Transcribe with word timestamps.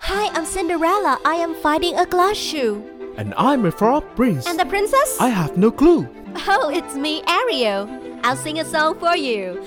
Hi, 0.00 0.28
I'm 0.34 0.44
Cinderella. 0.44 1.18
I 1.24 1.34
am 1.34 1.54
fighting 1.54 1.96
a 1.98 2.06
glass 2.06 2.36
shoe. 2.36 2.84
And 3.16 3.34
I'm 3.36 3.64
a 3.64 3.72
frog 3.72 4.04
prince. 4.14 4.46
And 4.46 4.58
the 4.58 4.66
princess? 4.66 5.16
I 5.20 5.28
have 5.28 5.56
no 5.56 5.70
clue. 5.70 6.06
Oh, 6.48 6.70
it's 6.72 6.94
me, 6.94 7.22
Ariel. 7.26 7.88
I'll 8.22 8.36
sing 8.36 8.60
a 8.60 8.64
song 8.64 8.98
for 8.98 9.16
you. 9.16 9.64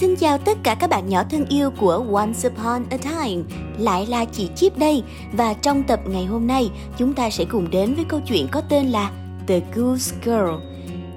Xin 0.00 0.16
chào 0.16 0.38
tất 0.38 0.58
cả 0.62 0.74
các 0.74 0.90
bạn 0.90 1.08
nhỏ 1.08 1.22
thân 1.30 1.46
yêu 1.48 1.70
của 1.70 2.06
Once 2.12 2.48
Upon 2.48 2.84
a 2.90 2.96
Time. 2.96 3.42
Lại 3.78 4.06
là 4.06 4.24
chị 4.24 4.48
Chip 4.56 4.78
đây. 4.78 5.02
Và 5.32 5.54
trong 5.54 5.82
tập 5.82 6.00
ngày 6.06 6.24
hôm 6.24 6.46
nay, 6.46 6.70
Chúng 6.98 7.14
ta 7.14 7.30
sẽ 7.30 7.44
cùng 7.44 7.70
đến 7.70 7.94
với 7.94 8.04
câu 8.04 8.20
chuyện 8.26 8.48
có 8.50 8.60
tên 8.60 8.86
là 8.86 9.10
The 9.46 9.60
Goose 9.74 10.16
Girl. 10.24 10.50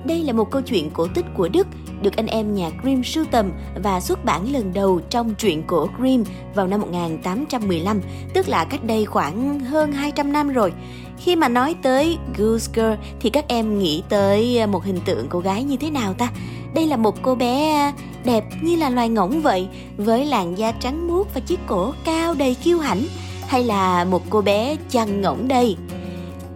Đây 0.05 0.23
là 0.23 0.33
một 0.33 0.51
câu 0.51 0.61
chuyện 0.61 0.89
cổ 0.89 1.07
tích 1.15 1.25
của 1.37 1.49
Đức, 1.49 1.67
Được 2.01 2.15
anh 2.15 2.27
em 2.27 2.55
nhà 2.55 2.69
Grimm 2.81 3.03
sưu 3.03 3.25
tầm 3.31 3.51
Và 3.83 3.99
xuất 3.99 4.25
bản 4.25 4.53
lần 4.53 4.73
đầu 4.73 4.99
trong 5.09 5.33
truyện 5.37 5.63
cổ 5.67 5.89
Grimm 5.99 6.23
Vào 6.55 6.67
năm 6.67 6.81
1815 6.81 8.01
Tức 8.33 8.47
là 8.47 8.65
cách 8.65 8.83
đây 8.83 9.05
khoảng 9.05 9.59
hơn 9.59 9.91
200 9.91 10.31
năm 10.31 10.49
rồi. 10.49 10.73
Khi 11.17 11.35
mà 11.35 11.49
nói 11.49 11.75
tới 11.81 12.17
Goose 12.37 12.71
Girl 12.73 13.03
thì 13.19 13.29
các 13.29 13.45
em 13.47 13.79
nghĩ 13.79 14.03
tới 14.09 14.67
một 14.67 14.83
hình 14.83 14.99
tượng 15.05 15.27
cô 15.29 15.39
gái 15.39 15.63
như 15.63 15.77
thế 15.77 15.89
nào 15.89 16.13
ta? 16.13 16.29
Đây 16.73 16.87
là 16.87 16.97
một 16.97 17.15
cô 17.21 17.35
bé 17.35 17.71
à, 17.71 17.93
đẹp 18.25 18.43
như 18.61 18.75
là 18.75 18.89
loài 18.89 19.09
ngỗng 19.09 19.41
vậy, 19.41 19.67
với 19.97 20.25
làn 20.25 20.57
da 20.57 20.71
trắng 20.71 21.07
muốt 21.07 21.33
và 21.33 21.39
chiếc 21.39 21.59
cổ 21.67 21.93
cao 22.05 22.33
đầy 22.33 22.55
kiêu 22.55 22.79
hãnh, 22.79 23.03
hay 23.47 23.63
là 23.63 24.03
một 24.03 24.21
cô 24.29 24.41
bé 24.41 24.75
chăn 24.89 25.21
ngỗng 25.21 25.47
đây? 25.47 25.77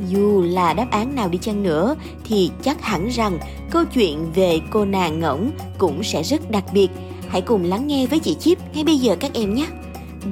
Dù 0.09 0.41
là 0.41 0.73
đáp 0.73 0.87
án 0.91 1.15
nào 1.15 1.29
đi 1.29 1.37
chăng 1.37 1.63
nữa 1.63 1.95
thì 2.25 2.51
chắc 2.61 2.81
hẳn 2.81 3.07
rằng 3.07 3.39
câu 3.71 3.85
chuyện 3.85 4.31
về 4.35 4.59
cô 4.71 4.85
nàng 4.85 5.19
ngỗng 5.19 5.51
cũng 5.77 6.03
sẽ 6.03 6.23
rất 6.23 6.51
đặc 6.51 6.63
biệt. 6.73 6.89
Hãy 7.29 7.41
cùng 7.41 7.63
lắng 7.63 7.87
nghe 7.87 8.07
với 8.07 8.19
chị 8.19 8.35
Chip 8.39 8.57
ngay 8.73 8.83
bây 8.83 8.97
giờ 8.97 9.15
các 9.19 9.31
em 9.33 9.55
nhé. 9.55 9.67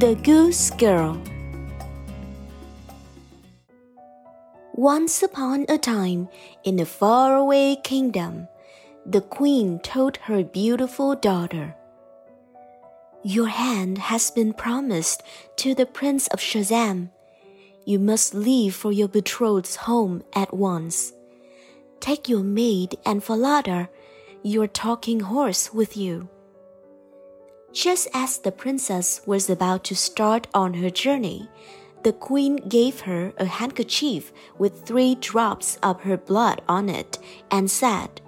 The 0.02 0.14
Goose 0.26 0.76
Girl 0.80 1.18
Once 4.84 5.28
upon 5.28 5.64
a 5.68 5.78
time, 5.78 6.26
in 6.64 6.78
a 6.78 6.86
faraway 7.00 7.76
kingdom, 7.90 8.32
the 9.06 9.22
queen 9.22 9.80
told 9.80 10.18
her 10.18 10.44
beautiful 10.44 11.16
daughter, 11.16 11.76
Your 13.24 13.48
hand 13.48 14.00
has 14.00 14.32
been 14.32 14.52
promised 14.52 15.22
to 15.58 15.76
the 15.76 15.86
prince 15.86 16.28
of 16.28 16.40
Shazam. 16.40 17.12
You 17.86 18.00
must 18.00 18.34
leave 18.34 18.74
for 18.74 18.92
your 18.92 19.08
betrothed's 19.08 19.76
home 19.76 20.24
at 20.34 20.54
once. 20.54 21.14
Take 22.00 22.28
your 22.28 22.44
maid 22.44 22.98
and 23.06 23.24
Falada, 23.24 23.90
your 24.42 24.68
talking 24.68 25.20
horse, 25.20 25.72
with 25.72 25.96
you. 25.96 26.28
Just 27.72 28.08
as 28.14 28.40
the 28.40 28.52
princess 28.52 29.22
was 29.28 29.50
about 29.50 29.84
to 29.84 29.96
start 29.96 30.48
on 30.54 30.76
her 30.76 30.90
journey, 30.90 31.48
the 32.02 32.14
queen 32.14 32.56
gave 32.56 33.02
her 33.02 33.34
a 33.38 33.46
handkerchief 33.46 34.32
with 34.58 34.86
three 34.86 35.14
drops 35.16 35.78
of 35.84 36.02
her 36.02 36.18
blood 36.18 36.62
on 36.68 36.90
it 36.90 37.20
and 37.52 37.70
said, 37.70 38.22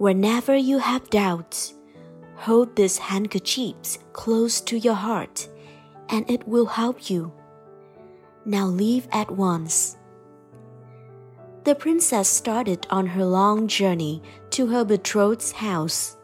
Whenever 0.00 0.56
you 0.56 0.78
have 0.78 1.10
doubts, 1.10 1.74
hold 2.34 2.74
these 2.74 2.96
handkerchiefs 2.96 3.98
close 4.14 4.58
to 4.62 4.78
your 4.78 4.94
heart, 4.94 5.46
and 6.08 6.24
it 6.30 6.48
will 6.48 6.64
help 6.64 7.10
you. 7.10 7.30
Now 8.46 8.64
leave 8.64 9.06
at 9.12 9.30
once. 9.30 9.98
The 11.64 11.74
princess 11.74 12.30
started 12.30 12.86
on 12.88 13.08
her 13.08 13.26
long 13.26 13.68
journey 13.68 14.22
to 14.52 14.68
her 14.68 14.86
betrothed's 14.86 15.52
house. 15.52 16.16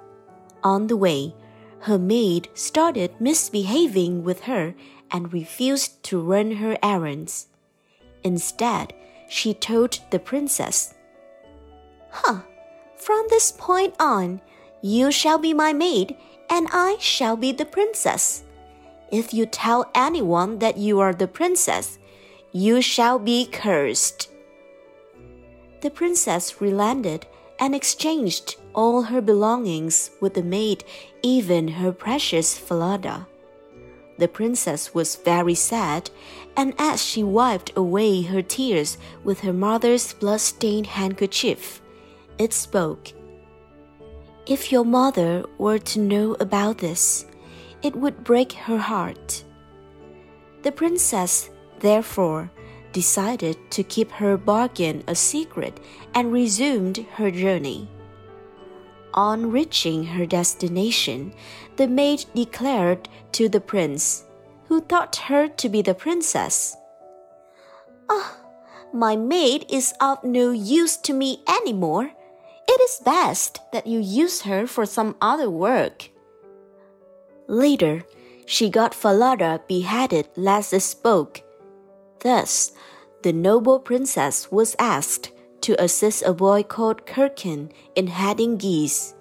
On 0.65 0.87
the 0.87 0.97
way, 0.97 1.35
her 1.81 1.99
maid 1.99 2.49
started 2.55 3.21
misbehaving 3.21 4.25
with 4.25 4.45
her 4.45 4.75
and 5.11 5.35
refused 5.35 6.03
to 6.05 6.19
run 6.19 6.53
her 6.53 6.79
errands. 6.83 7.49
Instead, 8.25 8.95
she 9.29 9.53
told 9.53 10.01
the 10.11 10.19
princess, 10.19 10.95
Huh, 12.09 12.41
from 12.97 13.27
this 13.29 13.53
point 13.53 13.95
on, 13.99 14.41
you 14.83 15.11
shall 15.11 15.39
be 15.39 15.55
my 15.55 15.73
maid, 15.73 16.17
and 16.49 16.69
I 16.73 16.97
shall 17.01 17.37
be 17.37 17.53
the 17.53 17.65
princess. 17.65 18.45
If 19.11 19.33
you 19.33 19.47
tell 19.47 19.91
anyone 19.95 20.59
that 20.59 20.79
you 20.79 21.01
are 21.01 21.13
the 21.13 21.29
princess, 21.29 21.99
you 22.53 22.81
shall 22.81 23.19
be 23.19 23.47
cursed. 23.47 24.31
The 25.81 25.91
princess 25.91 26.61
relented 26.61 27.27
and 27.59 27.75
exchanged 27.75 28.57
all 28.75 29.03
her 29.03 29.21
belongings 29.21 30.11
with 30.21 30.35
the 30.35 30.43
maid, 30.43 30.85
even 31.23 31.69
her 31.69 31.93
precious 31.93 32.59
Falada. 32.59 33.27
The 34.19 34.29
princess 34.29 34.95
was 34.95 35.17
very 35.17 35.55
sad, 35.55 36.11
and 36.57 36.75
as 36.79 37.03
she 37.03 37.23
wiped 37.23 37.77
away 37.77 38.23
her 38.23 38.43
tears 38.43 38.97
with 39.25 39.41
her 39.41 39.53
mother's 39.53 40.15
blood-stained 40.15 40.87
handkerchief, 40.87 41.83
it 42.39 42.53
spoke. 42.53 43.13
If 44.47 44.71
your 44.71 44.85
mother 44.85 45.45
were 45.59 45.79
to 45.79 46.01
know 46.01 46.37
about 46.39 46.79
this, 46.79 47.27
it 47.83 47.97
would 47.97 48.25
break 48.25 48.53
her 48.53 48.79
heart. 48.79 49.45
The 50.63 50.73
princess, 50.73 51.51
therefore, 51.81 52.51
decided 52.93 53.57
to 53.71 53.83
keep 53.83 54.11
her 54.13 54.37
bargain 54.37 55.03
a 55.07 55.15
secret 55.15 55.81
and 56.15 56.33
resumed 56.33 57.05
her 57.15 57.31
journey. 57.31 57.89
On 59.15 59.51
reaching 59.51 60.05
her 60.05 60.27
destination, 60.27 61.33
the 61.77 61.89
maid 61.89 62.25
declared 62.35 63.09
to 63.33 63.49
the 63.49 63.61
prince, 63.61 64.25
who 64.69 64.81
thought 64.81 65.17
her 65.17 65.49
to 65.49 65.69
be 65.69 65.83
the 65.83 65.95
princess, 65.95 66.77
Ah, 68.09 68.39
oh, 68.39 68.89
my 68.93 69.17
maid 69.17 69.67
is 69.69 69.93
of 70.01 70.23
no 70.23 70.53
use 70.53 70.97
to 70.99 71.13
me 71.13 71.43
any 71.47 71.73
more. 71.73 72.13
It 72.69 72.81
is 72.81 73.01
best 73.05 73.61
that 73.73 73.87
you 73.87 74.01
use 74.01 74.43
her 74.43 74.67
for 74.67 74.87
some 74.87 75.17
other 75.21 75.49
work. 75.49 76.11
Later, 77.47 78.05
she 78.47 78.71
got 78.71 78.95
Falada 78.95 79.61
beheaded 79.69 80.29
last 80.37 80.79
spoke. 80.81 81.43
Thus, 82.21 82.73
the 83.23 83.33
noble 83.33 83.79
princess 83.81 84.51
was 84.51 84.77
asked 84.79 85.33
to 85.63 85.81
assist 85.83 86.23
a 86.23 86.33
boy 86.33 86.63
called 86.63 87.07
Kirkin 87.07 87.71
in 87.95 88.07
heading 88.07 88.57
geese. 88.57 89.15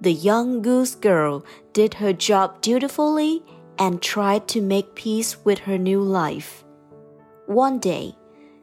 The 0.00 0.12
young 0.12 0.60
goose 0.60 0.94
girl 0.94 1.44
did 1.72 1.94
her 1.94 2.12
job 2.12 2.60
dutifully 2.60 3.42
and 3.78 4.02
tried 4.02 4.48
to 4.48 4.60
make 4.60 4.94
peace 4.94 5.44
with 5.44 5.60
her 5.60 5.78
new 5.78 6.02
life. 6.02 6.64
One 7.46 7.78
day, 7.78 8.16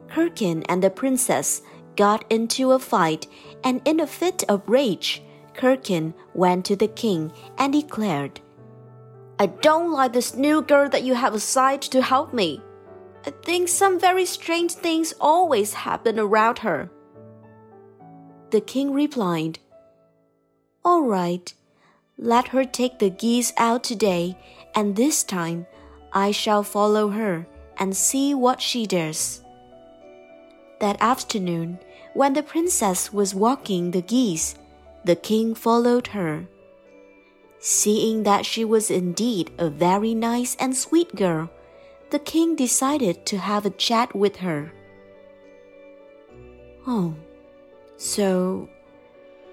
Kirkin 0.08 0.62
and 0.68 0.82
the 0.82 0.90
princess 0.90 1.62
got 1.96 2.24
into 2.30 2.72
a 2.72 2.78
fight, 2.78 3.26
and 3.64 3.80
in 3.84 3.98
a 3.98 4.06
fit 4.06 4.44
of 4.48 4.68
rage, 4.68 5.22
Kirkin 5.54 6.14
went 6.34 6.66
to 6.66 6.76
the 6.76 6.88
king 6.88 7.32
and 7.58 7.72
declared, 7.72 8.40
I 9.38 9.46
don't 9.46 9.90
like 9.90 10.12
this 10.12 10.34
new 10.34 10.62
girl 10.62 10.88
that 10.90 11.02
you 11.02 11.14
have 11.14 11.34
assigned 11.34 11.82
to 11.82 12.02
help 12.02 12.32
me. 12.32 12.60
I 13.26 13.30
think 13.30 13.68
some 13.68 13.98
very 13.98 14.26
strange 14.26 14.72
things 14.72 15.14
always 15.20 15.74
happen 15.74 16.18
around 16.18 16.58
her. 16.58 16.90
The 18.50 18.60
king 18.60 18.92
replied, 18.92 19.58
All 20.84 21.02
right, 21.02 21.52
let 22.18 22.48
her 22.48 22.64
take 22.64 22.98
the 22.98 23.10
geese 23.10 23.52
out 23.56 23.82
today, 23.82 24.38
and 24.74 24.94
this 24.94 25.24
time 25.24 25.66
I 26.12 26.30
shall 26.30 26.62
follow 26.62 27.08
her 27.08 27.46
and 27.76 27.96
see 27.96 28.34
what 28.34 28.60
she 28.60 28.86
does. 28.86 29.43
That 30.84 31.00
afternoon, 31.00 31.78
when 32.12 32.34
the 32.34 32.42
princess 32.42 33.10
was 33.10 33.34
walking 33.34 33.92
the 33.92 34.02
geese, 34.02 34.54
the 35.02 35.16
king 35.16 35.54
followed 35.54 36.08
her. 36.08 36.46
Seeing 37.58 38.24
that 38.24 38.44
she 38.44 38.66
was 38.66 38.90
indeed 38.90 39.50
a 39.56 39.70
very 39.70 40.12
nice 40.12 40.54
and 40.60 40.76
sweet 40.76 41.16
girl, 41.16 41.48
the 42.10 42.18
king 42.18 42.54
decided 42.54 43.24
to 43.24 43.38
have 43.38 43.64
a 43.64 43.70
chat 43.70 44.14
with 44.14 44.36
her. 44.44 44.74
Oh, 46.86 47.14
so 47.96 48.68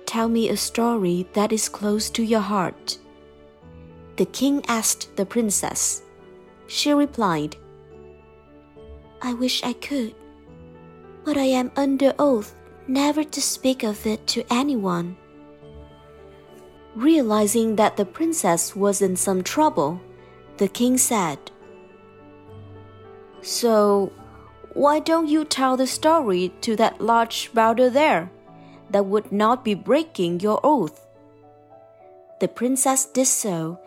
tell 0.06 0.28
me 0.28 0.50
a 0.50 0.58
story 0.58 1.30
that 1.32 1.54
is 1.54 1.70
close 1.70 2.10
to 2.10 2.24
your 2.24 2.42
heart. 2.42 2.98
The 4.18 4.26
king 4.26 4.66
asked 4.68 5.16
the 5.16 5.26
princess. 5.26 6.04
She 6.68 6.92
replied, 6.92 7.56
I 9.22 9.34
wish 9.34 9.64
I 9.64 9.72
could, 9.72 10.14
but 11.24 11.38
I 11.38 11.46
am 11.46 11.72
under 11.76 12.14
oath 12.18 12.56
never 12.88 13.24
to 13.24 13.42
speak 13.42 13.84
of 13.84 14.06
it 14.06 14.28
to 14.28 14.44
anyone. 14.52 15.18
Realizing 16.96 17.76
that 17.78 17.96
the 17.96 18.06
princess 18.06 18.76
was 18.76 19.02
in 19.02 19.16
some 19.16 19.44
trouble, 19.44 20.02
the 20.58 20.68
king 20.68 20.98
said, 20.98 21.40
So, 23.42 24.12
why 24.74 25.00
don't 25.00 25.28
you 25.28 25.46
tell 25.46 25.78
the 25.78 25.88
story 25.88 26.54
to 26.62 26.76
that 26.76 27.02
large 27.02 27.54
boulder 27.54 27.90
there? 27.90 28.32
That 28.90 29.06
would 29.06 29.32
not 29.32 29.64
be 29.64 29.74
breaking 29.74 30.42
your 30.42 30.60
oath. 30.64 31.08
The 32.42 32.48
princess 32.50 33.06
did 33.06 33.28
so, 33.28 33.80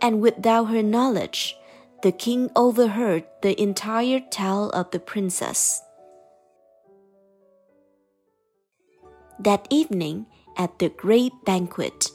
and 0.00 0.22
without 0.22 0.66
her 0.66 0.82
knowledge, 0.82 1.58
the 2.02 2.12
king 2.12 2.50
overheard 2.56 3.24
the 3.42 3.60
entire 3.60 4.20
tale 4.20 4.70
of 4.70 4.90
the 4.90 5.00
princess. 5.00 5.82
That 9.42 9.66
evening, 9.70 10.26
at 10.56 10.78
the 10.78 10.88
great 10.88 11.32
banquet, 11.44 12.10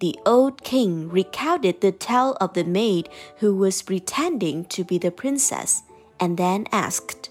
the 0.00 0.18
old 0.26 0.64
king 0.64 1.08
recounted 1.08 1.80
the 1.80 1.92
tale 1.92 2.36
of 2.40 2.54
the 2.54 2.64
maid 2.64 3.08
who 3.38 3.54
was 3.54 3.82
pretending 3.82 4.64
to 4.66 4.82
be 4.82 4.98
the 4.98 5.12
princess 5.12 5.82
and 6.18 6.36
then 6.36 6.66
asked, 6.72 7.30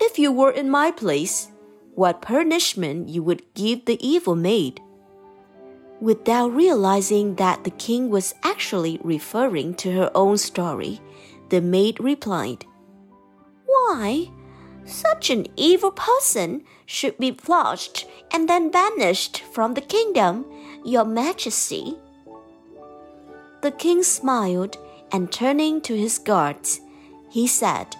If 0.00 0.18
you 0.18 0.32
were 0.32 0.50
in 0.50 0.68
my 0.68 0.90
place, 0.90 1.48
what 1.94 2.22
punishment 2.22 3.08
you 3.08 3.22
would 3.22 3.42
give 3.54 3.84
the 3.84 4.04
evil 4.04 4.34
maid? 4.34 4.80
Without 6.00 6.48
realizing 6.48 7.36
that 7.36 7.62
the 7.62 7.70
king 7.70 8.10
was 8.10 8.34
actually 8.42 8.98
referring 9.04 9.74
to 9.74 9.92
her 9.92 10.10
own 10.16 10.38
story, 10.38 11.00
the 11.50 11.60
maid 11.60 12.00
replied, 12.00 12.64
Why? 13.66 14.30
Such 14.90 15.30
an 15.30 15.46
evil 15.56 15.92
person 15.92 16.64
should 16.84 17.16
be 17.18 17.30
flushed 17.30 18.06
and 18.32 18.48
then 18.48 18.70
banished 18.70 19.42
from 19.52 19.74
the 19.74 19.80
kingdom, 19.80 20.44
your 20.84 21.04
majesty. 21.04 21.96
The 23.62 23.70
king 23.70 24.02
smiled 24.02 24.76
and 25.12 25.30
turning 25.30 25.80
to 25.82 25.96
his 25.96 26.18
guards, 26.18 26.80
he 27.30 27.46
said, 27.46 27.94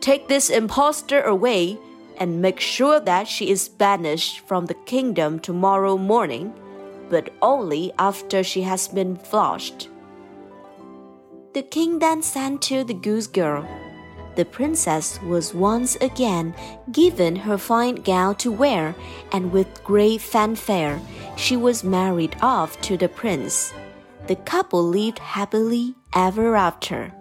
Take 0.00 0.26
this 0.26 0.50
impostor 0.50 1.22
away 1.22 1.78
and 2.18 2.42
make 2.42 2.58
sure 2.58 2.98
that 2.98 3.28
she 3.28 3.48
is 3.48 3.68
banished 3.68 4.40
from 4.40 4.66
the 4.66 4.74
kingdom 4.74 5.38
tomorrow 5.38 5.96
morning 5.96 6.52
but 7.08 7.30
only 7.42 7.92
after 7.98 8.42
she 8.42 8.62
has 8.62 8.88
been 8.88 9.14
flushed. 9.14 9.88
The 11.52 11.62
king 11.62 11.98
then 11.98 12.22
sent 12.22 12.62
to 12.62 12.84
the 12.84 12.94
goose 12.94 13.26
girl. 13.26 13.68
The 14.34 14.44
princess 14.44 15.20
was 15.22 15.54
once 15.54 15.96
again 16.00 16.52
given 16.90 17.36
her 17.36 17.58
fine 17.58 17.96
gown 17.96 18.34
to 18.36 18.50
wear, 18.50 18.94
and 19.30 19.52
with 19.52 19.66
great 19.84 20.20
fanfare, 20.20 20.98
she 21.36 21.56
was 21.56 21.84
married 21.84 22.34
off 22.40 22.80
to 22.82 22.96
the 22.96 23.08
prince. 23.08 23.74
The 24.26 24.36
couple 24.36 24.82
lived 24.82 25.18
happily 25.18 25.94
ever 26.14 26.56
after. 26.56 27.12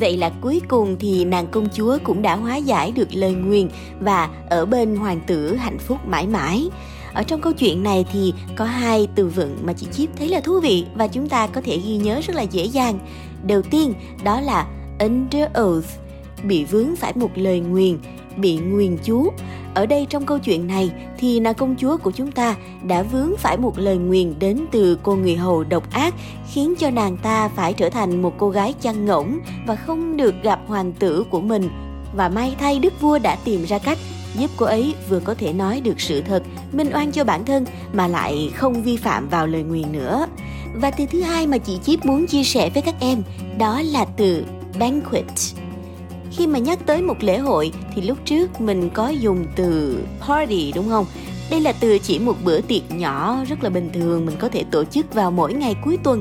Vậy 0.00 0.16
là 0.16 0.30
cuối 0.40 0.60
cùng 0.68 0.96
thì 1.00 1.24
nàng 1.24 1.46
công 1.46 1.68
chúa 1.68 1.98
cũng 2.04 2.22
đã 2.22 2.36
hóa 2.36 2.56
giải 2.56 2.92
được 2.92 3.08
lời 3.12 3.32
nguyền 3.32 3.68
và 4.00 4.28
ở 4.50 4.66
bên 4.66 4.96
hoàng 4.96 5.20
tử 5.26 5.54
hạnh 5.54 5.78
phúc 5.78 5.98
mãi 6.06 6.26
mãi. 6.26 6.70
Ở 7.14 7.22
trong 7.22 7.40
câu 7.40 7.52
chuyện 7.52 7.82
này 7.82 8.04
thì 8.12 8.34
có 8.56 8.64
hai 8.64 9.08
từ 9.14 9.28
vựng 9.28 9.58
mà 9.62 9.72
chị 9.72 9.86
Chip 9.92 10.10
thấy 10.16 10.28
là 10.28 10.40
thú 10.40 10.60
vị 10.60 10.84
và 10.94 11.06
chúng 11.06 11.28
ta 11.28 11.46
có 11.46 11.60
thể 11.60 11.78
ghi 11.86 11.96
nhớ 11.96 12.20
rất 12.26 12.36
là 12.36 12.42
dễ 12.42 12.64
dàng. 12.64 12.98
Đầu 13.42 13.62
tiên 13.62 13.94
đó 14.24 14.40
là 14.40 14.66
under 14.98 15.48
oath, 15.54 15.86
bị 16.44 16.64
vướng 16.64 16.96
phải 16.96 17.12
một 17.16 17.30
lời 17.34 17.60
nguyền, 17.60 17.98
bị 18.36 18.56
nguyền 18.56 18.96
chú. 19.04 19.32
Ở 19.74 19.86
đây 19.86 20.06
trong 20.10 20.26
câu 20.26 20.38
chuyện 20.38 20.66
này 20.66 20.90
thì 21.18 21.40
nàng 21.40 21.54
công 21.54 21.74
chúa 21.78 21.96
của 21.96 22.10
chúng 22.10 22.32
ta 22.32 22.56
đã 22.86 23.02
vướng 23.02 23.36
phải 23.36 23.56
một 23.56 23.78
lời 23.78 23.96
nguyền 23.96 24.34
đến 24.38 24.64
từ 24.72 24.98
cô 25.02 25.16
người 25.16 25.36
hầu 25.36 25.64
độc 25.64 25.90
ác 25.90 26.14
khiến 26.52 26.74
cho 26.78 26.90
nàng 26.90 27.16
ta 27.16 27.48
phải 27.48 27.72
trở 27.72 27.90
thành 27.90 28.22
một 28.22 28.34
cô 28.38 28.50
gái 28.50 28.74
chăn 28.80 29.06
ngỗng 29.06 29.38
và 29.66 29.76
không 29.76 30.16
được 30.16 30.34
gặp 30.42 30.60
hoàng 30.66 30.92
tử 30.92 31.24
của 31.30 31.40
mình. 31.40 31.68
Và 32.14 32.28
may 32.28 32.56
thay 32.58 32.78
đức 32.78 33.00
vua 33.00 33.18
đã 33.18 33.36
tìm 33.44 33.64
ra 33.64 33.78
cách 33.78 33.98
giúp 34.34 34.50
cô 34.56 34.66
ấy 34.66 34.94
vừa 35.08 35.20
có 35.20 35.34
thể 35.34 35.52
nói 35.52 35.80
được 35.80 36.00
sự 36.00 36.20
thật, 36.20 36.42
minh 36.72 36.90
oan 36.94 37.12
cho 37.12 37.24
bản 37.24 37.44
thân 37.44 37.64
mà 37.92 38.06
lại 38.06 38.50
không 38.54 38.82
vi 38.82 38.96
phạm 38.96 39.28
vào 39.28 39.46
lời 39.46 39.62
nguyền 39.62 39.92
nữa. 39.92 40.26
Và 40.74 40.90
từ 40.90 41.06
thứ 41.06 41.20
hai 41.20 41.46
mà 41.46 41.58
chị 41.58 41.78
Chip 41.82 42.04
muốn 42.04 42.26
chia 42.26 42.42
sẻ 42.42 42.70
với 42.74 42.82
các 42.82 42.94
em 43.00 43.22
đó 43.58 43.82
là 43.84 44.04
từ 44.04 44.44
banquet. 44.78 45.24
Khi 46.30 46.46
mà 46.46 46.58
nhắc 46.58 46.78
tới 46.86 47.02
một 47.02 47.16
lễ 47.20 47.38
hội 47.38 47.72
thì 47.94 48.02
lúc 48.02 48.18
trước 48.24 48.60
mình 48.60 48.90
có 48.90 49.08
dùng 49.08 49.46
từ 49.56 50.02
party 50.28 50.72
đúng 50.72 50.88
không? 50.88 51.06
Đây 51.50 51.60
là 51.60 51.72
từ 51.72 51.98
chỉ 51.98 52.18
một 52.18 52.36
bữa 52.44 52.60
tiệc 52.60 52.90
nhỏ 52.90 53.44
rất 53.48 53.64
là 53.64 53.70
bình 53.70 53.90
thường 53.92 54.26
mình 54.26 54.36
có 54.38 54.48
thể 54.48 54.64
tổ 54.70 54.84
chức 54.84 55.14
vào 55.14 55.30
mỗi 55.30 55.54
ngày 55.54 55.76
cuối 55.84 55.98
tuần 56.04 56.20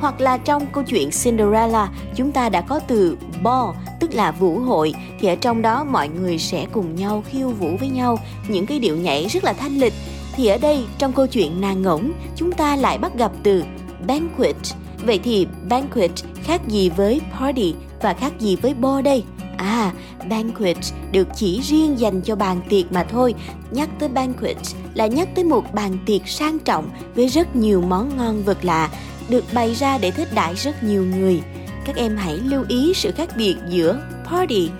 hoặc 0.00 0.20
là 0.20 0.38
trong 0.38 0.66
câu 0.72 0.84
chuyện 0.84 1.10
Cinderella 1.24 1.90
chúng 2.14 2.32
ta 2.32 2.48
đã 2.48 2.60
có 2.60 2.80
từ 2.80 3.18
ball 3.42 3.70
tức 4.00 4.14
là 4.14 4.32
vũ 4.32 4.58
hội. 4.58 4.94
Thì 5.20 5.28
ở 5.28 5.34
trong 5.34 5.62
đó 5.62 5.84
mọi 5.84 6.08
người 6.08 6.38
sẽ 6.38 6.66
cùng 6.72 6.94
nhau 6.94 7.22
khiêu 7.26 7.48
vũ 7.48 7.68
với 7.80 7.88
nhau. 7.88 8.18
Những 8.48 8.66
cái 8.66 8.78
điệu 8.78 8.96
nhảy 8.96 9.26
rất 9.26 9.44
là 9.44 9.52
thanh 9.52 9.78
lịch. 9.78 9.92
Thì 10.36 10.46
ở 10.46 10.58
đây 10.58 10.84
trong 10.98 11.12
câu 11.12 11.26
chuyện 11.26 11.60
nàng 11.60 11.82
ngỗng 11.82 12.12
chúng 12.36 12.52
ta 12.52 12.76
lại 12.76 12.98
bắt 12.98 13.12
gặp 13.18 13.32
từ 13.42 13.64
banquet. 14.06 14.56
Vậy 15.04 15.20
thì 15.24 15.46
banquet 15.68 16.10
khác 16.44 16.60
gì 16.68 16.90
với 16.90 17.20
party 17.40 17.74
và 18.02 18.14
khác 18.14 18.32
gì 18.38 18.56
với 18.56 18.74
ball 18.74 19.02
đây? 19.02 19.24
À, 19.56 19.92
banquet 20.30 20.76
được 21.12 21.28
chỉ 21.36 21.60
riêng 21.60 21.98
dành 22.00 22.20
cho 22.20 22.36
bàn 22.36 22.60
tiệc 22.68 22.92
mà 22.92 23.04
thôi. 23.04 23.34
Nhắc 23.70 23.88
tới 23.98 24.08
banquet 24.08 24.56
là 24.94 25.06
nhắc 25.06 25.28
tới 25.34 25.44
một 25.44 25.74
bàn 25.74 25.98
tiệc 26.06 26.28
sang 26.28 26.58
trọng 26.58 26.90
với 27.14 27.28
rất 27.28 27.56
nhiều 27.56 27.80
món 27.80 28.16
ngon 28.16 28.42
vật 28.42 28.64
lạ, 28.64 28.90
được 29.28 29.44
bày 29.54 29.74
ra 29.74 29.98
để 29.98 30.10
thích 30.10 30.28
đãi 30.34 30.54
rất 30.54 30.82
nhiều 30.82 31.04
người. 31.04 31.42
Các 31.84 31.96
em 31.96 32.16
hãy 32.16 32.36
lưu 32.36 32.64
ý 32.68 32.92
sự 32.94 33.12
khác 33.12 33.28
biệt 33.36 33.56
giữa 33.68 34.00
party, 34.30 34.70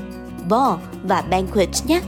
ball 0.49 0.75
và 1.03 1.23
banquet 1.31 1.69
nhé. 1.87 2.01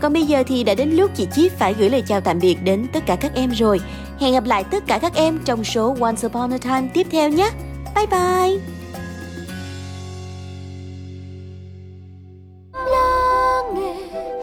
Còn 0.00 0.12
bây 0.12 0.22
giờ 0.22 0.42
thì 0.46 0.64
đã 0.64 0.74
đến 0.74 0.90
lúc 0.90 1.10
chị 1.16 1.26
Chip 1.34 1.58
phải 1.58 1.74
gửi 1.74 1.90
lời 1.90 2.02
chào 2.06 2.20
tạm 2.20 2.38
biệt 2.38 2.56
đến 2.64 2.86
tất 2.92 3.06
cả 3.06 3.16
các 3.16 3.34
em 3.34 3.50
rồi. 3.50 3.80
Hẹn 4.20 4.32
gặp 4.32 4.44
lại 4.44 4.64
tất 4.64 4.86
cả 4.86 4.98
các 4.98 5.14
em 5.14 5.38
trong 5.44 5.64
số 5.64 5.96
Once 6.00 6.26
Upon 6.26 6.50
a 6.50 6.58
Time 6.58 6.88
tiếp 6.94 7.06
theo 7.10 7.30
nhé. 7.30 7.50
Bye 7.94 8.06
bye! 8.06 8.74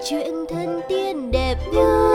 chuyện 0.09 0.45
thân 0.49 0.81
tiên 0.89 1.31
đẹp 1.31 1.55
như 1.73 2.10